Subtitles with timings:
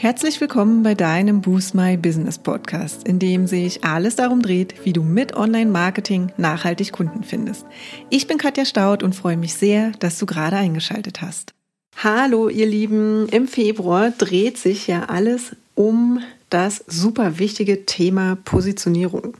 [0.00, 4.92] Herzlich willkommen bei deinem Boost My Business Podcast, in dem sich alles darum dreht, wie
[4.92, 7.66] du mit Online-Marketing nachhaltig Kunden findest.
[8.08, 11.52] Ich bin Katja Staud und freue mich sehr, dass du gerade eingeschaltet hast.
[11.96, 13.28] Hallo, ihr Lieben.
[13.30, 19.36] Im Februar dreht sich ja alles um das super wichtige Thema Positionierung.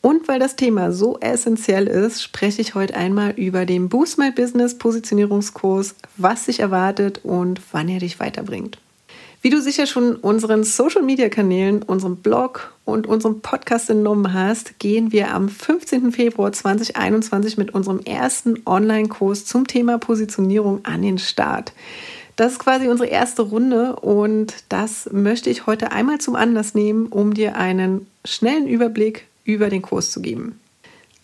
[0.00, 4.30] Und weil das Thema so essentiell ist, spreche ich heute einmal über den Boost My
[4.30, 8.78] Business Positionierungskurs, was sich erwartet und wann er dich weiterbringt.
[9.40, 14.80] Wie du sicher schon unseren Social Media Kanälen, unserem Blog und unserem Podcast entnommen hast,
[14.80, 16.10] gehen wir am 15.
[16.10, 21.72] Februar 2021 mit unserem ersten Online-Kurs zum Thema Positionierung an den Start.
[22.34, 27.06] Das ist quasi unsere erste Runde und das möchte ich heute einmal zum Anlass nehmen,
[27.06, 30.58] um dir einen schnellen Überblick über den Kurs zu geben.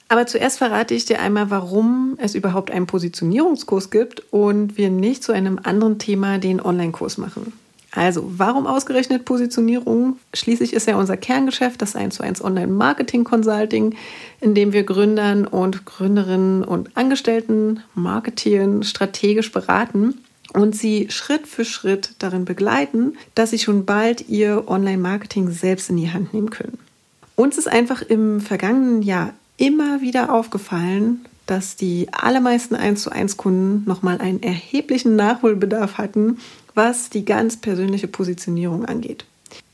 [0.06, 5.24] Aber zuerst verrate ich dir einmal, warum es überhaupt einen Positionierungskurs gibt und wir nicht
[5.24, 7.52] zu einem anderen Thema den Online-Kurs machen.
[7.94, 10.18] Also, warum ausgerechnet Positionierung?
[10.34, 13.94] Schließlich ist ja unser Kerngeschäft das 1 zu 1 Online-Marketing-Consulting,
[14.40, 20.14] in dem wir Gründern und Gründerinnen und Angestellten marketieren, strategisch beraten
[20.52, 25.96] und sie Schritt für Schritt darin begleiten, dass sie schon bald ihr Online-Marketing selbst in
[25.96, 26.78] die Hand nehmen können.
[27.36, 33.36] Uns ist einfach im vergangenen Jahr immer wieder aufgefallen, dass die allermeisten 1 zu 1
[33.36, 36.38] Kunden nochmal einen erheblichen Nachholbedarf hatten,
[36.74, 39.24] was die ganz persönliche Positionierung angeht.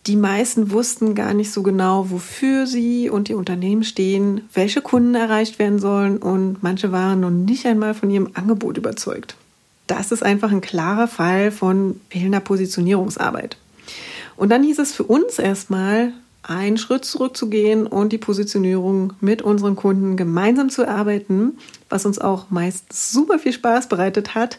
[0.07, 5.15] Die meisten wussten gar nicht so genau, wofür sie und die Unternehmen stehen, welche Kunden
[5.15, 9.37] erreicht werden sollen und manche waren noch nicht einmal von ihrem Angebot überzeugt.
[9.87, 13.57] Das ist einfach ein klarer Fall von fehlender Positionierungsarbeit.
[14.37, 16.13] Und dann hieß es für uns erstmal,
[16.43, 21.59] einen Schritt zurückzugehen und die Positionierung mit unseren Kunden gemeinsam zu erarbeiten,
[21.91, 24.59] was uns auch meist super viel Spaß bereitet hat,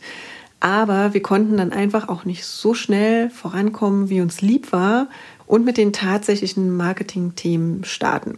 [0.61, 5.07] aber wir konnten dann einfach auch nicht so schnell vorankommen, wie uns lieb war
[5.47, 8.37] und mit den tatsächlichen Marketing-Themen starten.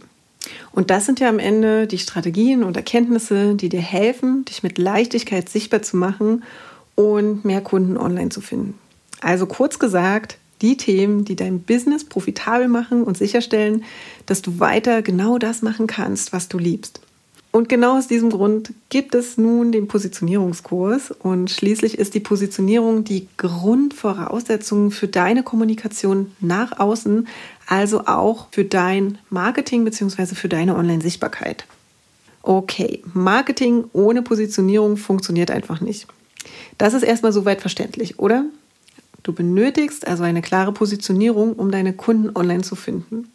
[0.72, 4.78] Und das sind ja am Ende die Strategien und Erkenntnisse, die dir helfen, dich mit
[4.78, 6.42] Leichtigkeit sichtbar zu machen
[6.94, 8.78] und mehr Kunden online zu finden.
[9.20, 13.84] Also kurz gesagt, die Themen, die dein Business profitabel machen und sicherstellen,
[14.26, 17.00] dass du weiter genau das machen kannst, was du liebst.
[17.54, 23.04] Und genau aus diesem Grund gibt es nun den Positionierungskurs und schließlich ist die Positionierung
[23.04, 27.28] die Grundvoraussetzung für deine Kommunikation nach außen,
[27.68, 30.34] also auch für dein Marketing bzw.
[30.34, 31.64] für deine Online-Sichtbarkeit.
[32.42, 36.08] Okay, Marketing ohne Positionierung funktioniert einfach nicht.
[36.76, 38.46] Das ist erstmal soweit verständlich, oder?
[39.22, 43.30] Du benötigst also eine klare Positionierung, um deine Kunden online zu finden.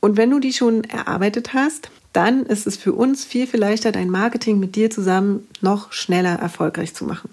[0.00, 3.92] Und wenn du die schon erarbeitet hast, dann ist es für uns viel, viel leichter,
[3.92, 7.30] dein Marketing mit dir zusammen noch schneller erfolgreich zu machen.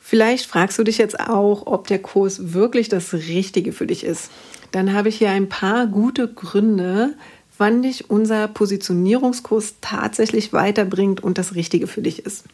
[0.00, 4.30] Vielleicht fragst du dich jetzt auch, ob der Kurs wirklich das Richtige für dich ist.
[4.70, 7.14] Dann habe ich hier ein paar gute Gründe,
[7.58, 12.44] wann dich unser Positionierungskurs tatsächlich weiterbringt und das Richtige für dich ist.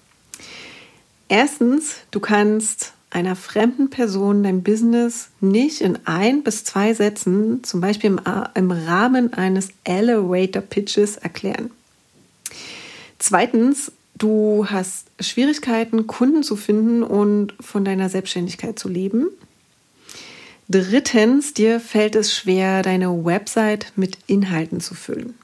[1.28, 7.80] Erstens, du kannst einer fremden Person dein Business nicht in ein bis zwei Sätzen, zum
[7.80, 8.20] Beispiel im,
[8.54, 11.70] im Rahmen eines Elevator Pitches, erklären.
[13.18, 19.26] Zweitens, du hast Schwierigkeiten, Kunden zu finden und von deiner Selbstständigkeit zu leben.
[20.68, 25.34] Drittens, dir fällt es schwer, deine Website mit Inhalten zu füllen.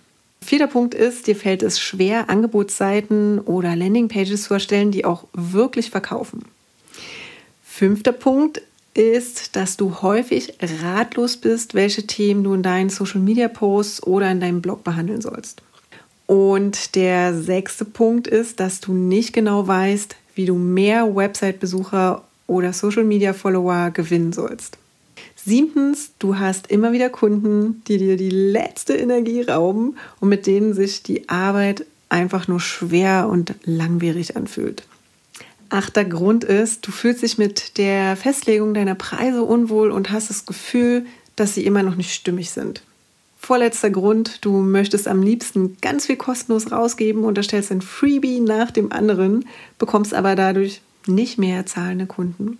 [0.40, 5.90] Vierter Punkt ist, dir fällt es schwer, Angebotsseiten oder Landingpages zu erstellen, die auch wirklich
[5.90, 6.44] verkaufen.
[7.76, 8.62] Fünfter Punkt
[8.94, 14.30] ist, dass du häufig ratlos bist, welche Themen du in deinen Social Media Posts oder
[14.30, 15.60] in deinem Blog behandeln sollst.
[16.24, 22.72] Und der sechste Punkt ist, dass du nicht genau weißt, wie du mehr Website-Besucher oder
[22.72, 24.78] Social Media Follower gewinnen sollst.
[25.34, 30.72] Siebtens, du hast immer wieder Kunden, die dir die letzte Energie rauben und mit denen
[30.72, 34.84] sich die Arbeit einfach nur schwer und langwierig anfühlt.
[35.76, 40.46] Achter Grund ist, du fühlst dich mit der Festlegung deiner Preise unwohl und hast das
[40.46, 41.04] Gefühl,
[41.36, 42.80] dass sie immer noch nicht stimmig sind.
[43.38, 48.70] Vorletzter Grund, du möchtest am liebsten ganz viel kostenlos rausgeben und erstellst ein Freebie nach
[48.70, 49.44] dem anderen,
[49.78, 52.56] bekommst aber dadurch nicht mehr zahlende Kunden.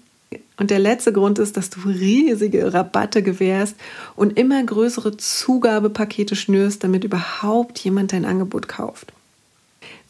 [0.59, 3.77] Und der letzte Grund ist, dass du riesige Rabatte gewährst
[4.15, 9.15] und immer größere Zugabepakete schnürst, damit überhaupt jemand dein Angebot kauft.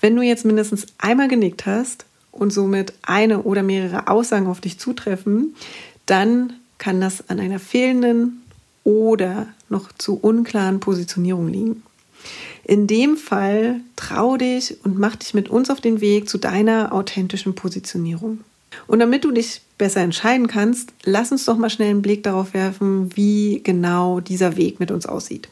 [0.00, 2.04] Wenn du jetzt mindestens einmal genickt hast
[2.36, 5.54] und somit eine oder mehrere Aussagen auf dich zutreffen,
[6.06, 8.42] dann kann das an einer fehlenden
[8.84, 11.82] oder noch zu unklaren Positionierung liegen.
[12.64, 16.92] In dem Fall trau dich und mach dich mit uns auf den Weg zu deiner
[16.92, 18.40] authentischen Positionierung.
[18.86, 22.54] Und damit du dich besser entscheiden kannst, lass uns doch mal schnell einen Blick darauf
[22.54, 25.48] werfen, wie genau dieser Weg mit uns aussieht.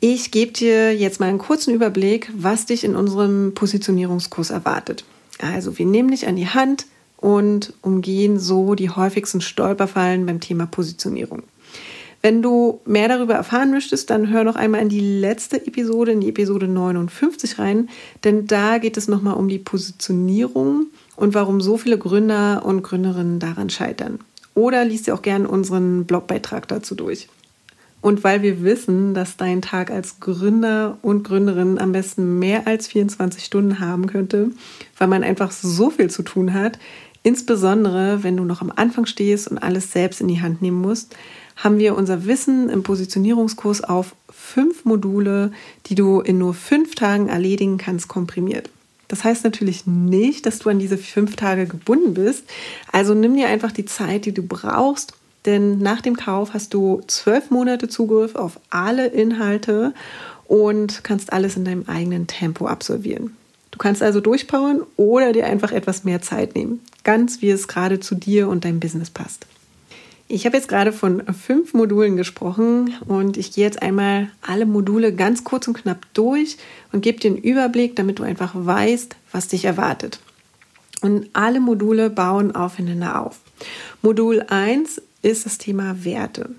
[0.00, 5.04] Ich gebe dir jetzt mal einen kurzen Überblick, was dich in unserem Positionierungskurs erwartet.
[5.40, 10.66] Also wir nehmen dich an die Hand und umgehen so die häufigsten Stolperfallen beim Thema
[10.66, 11.42] Positionierung.
[12.22, 16.20] Wenn du mehr darüber erfahren möchtest, dann hör noch einmal in die letzte Episode, in
[16.20, 17.88] die Episode 59 rein,
[18.24, 23.38] denn da geht es nochmal um die Positionierung und warum so viele Gründer und Gründerinnen
[23.38, 24.18] daran scheitern.
[24.54, 27.28] Oder liest dir auch gerne unseren Blogbeitrag dazu durch.
[28.00, 32.88] Und weil wir wissen, dass dein Tag als Gründer und Gründerin am besten mehr als
[32.88, 34.50] 24 Stunden haben könnte,
[34.96, 36.78] weil man einfach so viel zu tun hat,
[37.22, 41.14] insbesondere wenn du noch am Anfang stehst und alles selbst in die Hand nehmen musst,
[41.56, 45.52] haben wir unser Wissen im Positionierungskurs auf fünf Module,
[45.86, 48.70] die du in nur fünf Tagen erledigen kannst, komprimiert.
[49.08, 52.44] Das heißt natürlich nicht, dass du an diese fünf Tage gebunden bist.
[52.92, 55.14] Also nimm dir einfach die Zeit, die du brauchst,
[55.46, 59.94] denn nach dem Kauf hast du zwölf Monate Zugriff auf alle Inhalte
[60.46, 63.36] und kannst alles in deinem eigenen Tempo absolvieren.
[63.70, 68.00] Du kannst also durchpowern oder dir einfach etwas mehr Zeit nehmen, ganz wie es gerade
[68.00, 69.46] zu dir und deinem Business passt.
[70.32, 75.12] Ich habe jetzt gerade von fünf Modulen gesprochen und ich gehe jetzt einmal alle Module
[75.12, 76.56] ganz kurz und knapp durch
[76.92, 80.20] und gebe dir einen Überblick, damit du einfach weißt, was dich erwartet.
[81.02, 83.40] Und alle Module bauen aufeinander auf.
[84.02, 86.50] Modul 1 ist das Thema Werte.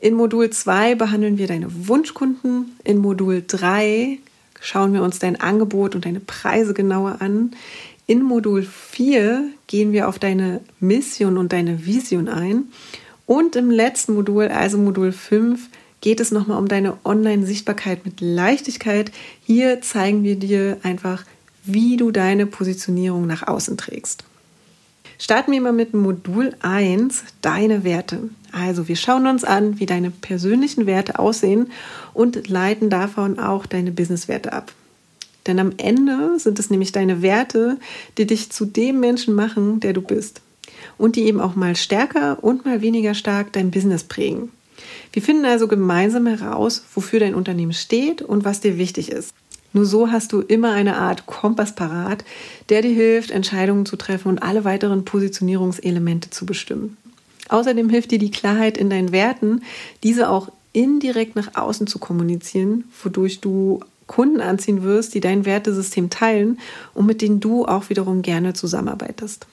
[0.00, 2.76] In Modul 2 behandeln wir deine Wunschkunden.
[2.84, 4.18] In Modul 3
[4.60, 7.52] schauen wir uns dein Angebot und deine Preise genauer an.
[8.06, 12.64] In Modul 4 gehen wir auf deine Mission und deine Vision ein.
[13.26, 15.68] Und im letzten Modul, also Modul 5,
[16.02, 19.10] geht es nochmal um deine Online-Sichtbarkeit mit Leichtigkeit.
[19.46, 21.24] Hier zeigen wir dir einfach,
[21.64, 24.24] wie du deine Positionierung nach außen trägst.
[25.18, 28.30] Starten wir mal mit Modul 1, deine Werte.
[28.52, 31.70] Also wir schauen uns an, wie deine persönlichen Werte aussehen
[32.12, 34.72] und leiten davon auch deine Business-Werte ab.
[35.46, 37.78] Denn am Ende sind es nämlich deine Werte,
[38.18, 40.40] die dich zu dem Menschen machen, der du bist.
[40.98, 44.50] Und die eben auch mal stärker und mal weniger stark dein Business prägen.
[45.12, 49.32] Wir finden also gemeinsam heraus, wofür dein Unternehmen steht und was dir wichtig ist.
[49.74, 52.24] Nur so hast du immer eine Art Kompass parat,
[52.70, 56.96] der dir hilft, Entscheidungen zu treffen und alle weiteren Positionierungselemente zu bestimmen.
[57.48, 59.62] Außerdem hilft dir die Klarheit in deinen Werten,
[60.02, 66.08] diese auch indirekt nach außen zu kommunizieren, wodurch du Kunden anziehen wirst, die dein Wertesystem
[66.08, 66.58] teilen
[66.94, 69.46] und mit denen du auch wiederum gerne zusammenarbeitest.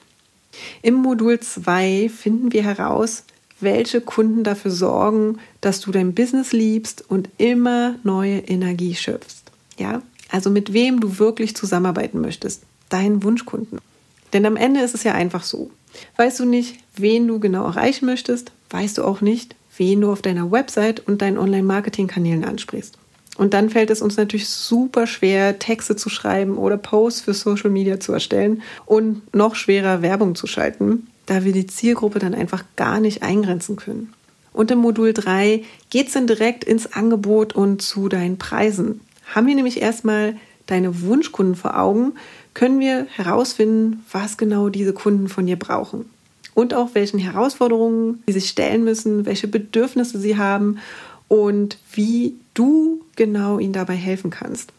[0.82, 3.24] Im Modul 2 finden wir heraus,
[3.60, 9.42] welche Kunden dafür sorgen, dass du dein Business liebst und immer neue Energie schöpfst.
[9.78, 10.02] Ja,
[10.32, 13.78] also mit wem du wirklich zusammenarbeiten möchtest, deinen Wunschkunden.
[14.32, 15.70] Denn am Ende ist es ja einfach so.
[16.16, 20.22] Weißt du nicht, wen du genau erreichen möchtest, weißt du auch nicht, wen du auf
[20.22, 22.96] deiner Website und deinen Online-Marketing-Kanälen ansprichst.
[23.36, 27.70] Und dann fällt es uns natürlich super schwer, Texte zu schreiben oder Posts für Social
[27.70, 32.64] Media zu erstellen und noch schwerer Werbung zu schalten, da wir die Zielgruppe dann einfach
[32.76, 34.12] gar nicht eingrenzen können.
[34.52, 39.00] Und im Modul 3 geht es dann direkt ins Angebot und zu deinen Preisen.
[39.32, 40.36] Haben wir nämlich erstmal
[40.66, 42.12] deine Wunschkunden vor Augen,
[42.54, 46.04] können wir herausfinden, was genau diese Kunden von dir brauchen.
[46.54, 50.78] Und auch welchen Herausforderungen sie sich stellen müssen, welche Bedürfnisse sie haben
[51.28, 54.70] und wie du genau ihnen dabei helfen kannst.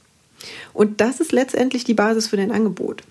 [0.72, 3.01] Und das ist letztendlich die Basis für dein Angebot.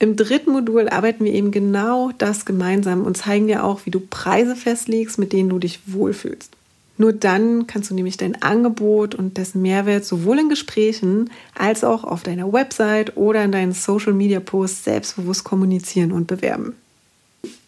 [0.00, 4.00] Im dritten Modul arbeiten wir eben genau das gemeinsam und zeigen dir auch, wie du
[4.00, 6.57] Preise festlegst, mit denen du dich wohlfühlst.
[6.98, 12.02] Nur dann kannst du nämlich dein Angebot und dessen Mehrwert sowohl in Gesprächen als auch
[12.02, 16.74] auf deiner Website oder in deinen Social Media Posts selbstbewusst kommunizieren und bewerben.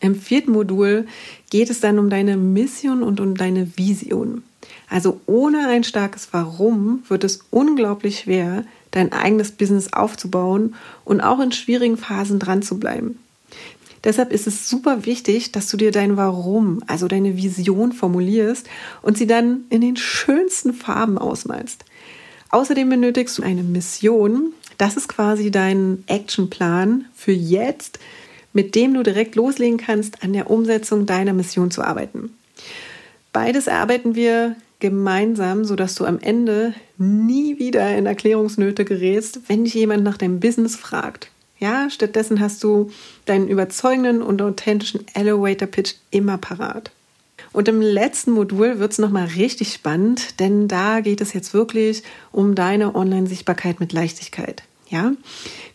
[0.00, 1.06] Im vierten Modul
[1.50, 4.42] geht es dann um deine Mission und um deine Vision.
[4.88, 11.38] Also ohne ein starkes Warum wird es unglaublich schwer, dein eigenes Business aufzubauen und auch
[11.38, 13.18] in schwierigen Phasen dran zu bleiben.
[14.04, 18.69] Deshalb ist es super wichtig, dass du dir dein Warum, also deine Vision formulierst
[19.02, 21.85] und sie dann in den schönsten Farben ausmalst.
[22.50, 24.52] Außerdem benötigst du eine Mission.
[24.78, 27.99] Das ist quasi dein Actionplan für jetzt,
[28.52, 32.30] mit dem du direkt loslegen kannst, an der Umsetzung deiner Mission zu arbeiten.
[33.33, 39.75] Beides erarbeiten wir gemeinsam, sodass du am Ende nie wieder in Erklärungsnöte gerätst, wenn dich
[39.75, 41.30] jemand nach deinem Business fragt.
[41.61, 42.90] Ja, stattdessen hast du
[43.26, 46.90] deinen überzeugenden und authentischen Elevator Pitch immer parat.
[47.52, 52.02] Und im letzten Modul wird es nochmal richtig spannend, denn da geht es jetzt wirklich
[52.33, 54.62] um deine Online-Sichtbarkeit mit Leichtigkeit.
[54.88, 55.12] Ja,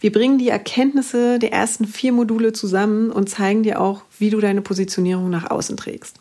[0.02, 4.42] wir bringen die Erkenntnisse der ersten vier Module zusammen und zeigen dir auch, wie du
[4.42, 6.18] deine Positionierung nach außen trägst.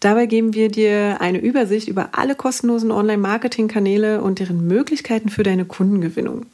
[0.00, 5.64] Dabei geben wir dir eine Übersicht über alle kostenlosen Online-Marketing-Kanäle und deren Möglichkeiten für deine
[5.64, 6.46] Kundengewinnung.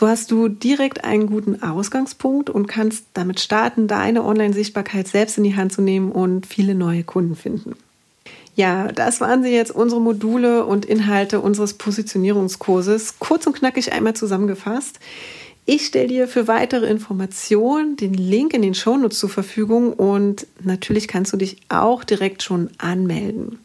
[0.00, 5.44] So hast du direkt einen guten Ausgangspunkt und kannst damit starten, deine Online-Sichtbarkeit selbst in
[5.44, 7.76] die Hand zu nehmen und viele neue Kunden finden.
[8.56, 13.18] Ja, das waren sie jetzt unsere Module und Inhalte unseres Positionierungskurses.
[13.18, 15.00] Kurz und knackig einmal zusammengefasst.
[15.66, 21.08] Ich stelle dir für weitere Informationen den Link in den Shownotes zur Verfügung und natürlich
[21.08, 23.58] kannst du dich auch direkt schon anmelden.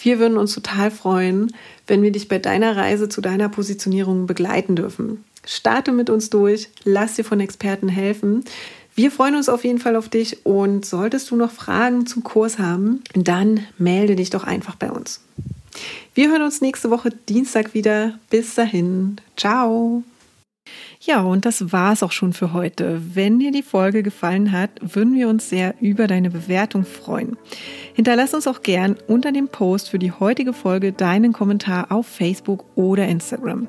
[0.00, 1.52] Wir würden uns total freuen,
[1.86, 5.22] wenn wir dich bei deiner Reise zu deiner Positionierung begleiten dürfen.
[5.44, 8.44] Starte mit uns durch, lass dir von Experten helfen.
[8.94, 12.58] Wir freuen uns auf jeden Fall auf dich und solltest du noch Fragen zum Kurs
[12.58, 15.20] haben, dann melde dich doch einfach bei uns.
[16.14, 18.18] Wir hören uns nächste Woche Dienstag wieder.
[18.28, 19.16] Bis dahin.
[19.36, 20.02] Ciao.
[21.00, 23.00] Ja, und das war's auch schon für heute.
[23.14, 27.36] Wenn dir die Folge gefallen hat, würden wir uns sehr über deine Bewertung freuen.
[27.94, 32.64] Hinterlass uns auch gern unter dem Post für die heutige Folge deinen Kommentar auf Facebook
[32.76, 33.68] oder Instagram.